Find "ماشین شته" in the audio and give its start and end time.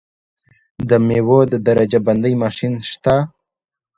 2.43-3.15